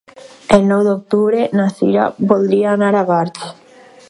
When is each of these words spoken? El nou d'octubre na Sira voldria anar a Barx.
El 0.55 0.63
nou 0.69 0.81
d'octubre 0.87 1.43
na 1.59 1.69
Sira 1.77 2.09
voldria 2.35 2.73
anar 2.79 2.93
a 3.03 3.09
Barx. 3.15 3.49